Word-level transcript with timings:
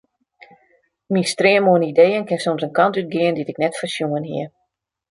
Myn 1.11 1.27
stream 1.33 1.63
oan 1.71 1.83
ideeën 1.91 2.27
kin 2.29 2.41
soms 2.43 2.65
in 2.67 2.75
kant 2.79 2.97
útgean 2.99 3.35
dy't 3.35 3.51
ik 3.53 3.61
net 3.63 3.77
foarsjoen 3.79 4.25
hie. 4.29 4.45